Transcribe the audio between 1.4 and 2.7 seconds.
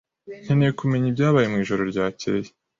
mwijoro ryakeye.